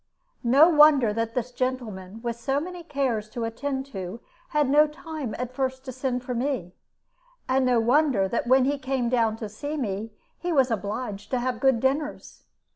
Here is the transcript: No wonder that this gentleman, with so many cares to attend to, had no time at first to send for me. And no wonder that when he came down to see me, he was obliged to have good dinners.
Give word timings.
No 0.43 0.67
wonder 0.67 1.13
that 1.13 1.35
this 1.35 1.51
gentleman, 1.51 2.23
with 2.23 2.35
so 2.35 2.59
many 2.59 2.81
cares 2.81 3.29
to 3.29 3.43
attend 3.43 3.85
to, 3.93 4.19
had 4.49 4.67
no 4.67 4.87
time 4.87 5.35
at 5.37 5.53
first 5.53 5.85
to 5.85 5.91
send 5.91 6.23
for 6.23 6.33
me. 6.33 6.73
And 7.47 7.67
no 7.67 7.79
wonder 7.79 8.27
that 8.27 8.47
when 8.47 8.65
he 8.65 8.79
came 8.79 9.09
down 9.09 9.37
to 9.37 9.47
see 9.47 9.77
me, 9.77 10.11
he 10.39 10.51
was 10.51 10.71
obliged 10.71 11.29
to 11.29 11.39
have 11.39 11.59
good 11.59 11.79
dinners. 11.79 12.45